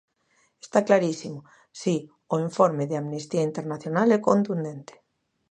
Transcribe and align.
Está 0.65 0.79
clarísimo, 0.87 1.39
si, 1.81 1.95
o 2.33 2.35
informe 2.47 2.83
de 2.89 2.95
Amnistía 3.01 3.47
Internacional 3.49 4.07
é 4.17 4.19
contundente. 4.29 4.93